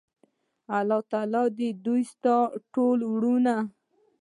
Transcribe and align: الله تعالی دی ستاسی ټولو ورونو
الله 0.77 1.01
تعالی 1.11 1.43
دی 1.85 1.99
ستاسی 2.11 2.57
ټولو 2.73 3.05
ورونو 3.13 3.57